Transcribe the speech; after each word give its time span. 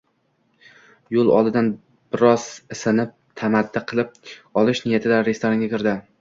Yoʻl 1.15 1.27
oldidan 1.33 1.69
biroz 2.15 2.45
isinib, 2.77 3.11
tamaddi 3.43 3.85
qilib 3.93 4.19
olish 4.63 4.83
niyatida 4.89 5.21
restoranga 5.31 5.71
kirdi 5.77 5.97